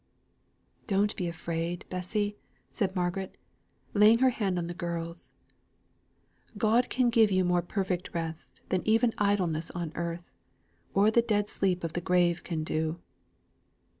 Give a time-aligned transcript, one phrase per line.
[0.87, 2.35] "Don't be afraid, Bessy,"
[2.71, 3.37] said Margaret,
[3.93, 5.29] laying her hand on the girl's
[6.49, 10.31] hand; "God can give you more perfect rest than even idleness on earth,
[10.95, 12.99] or the dead sleep of the grave can do."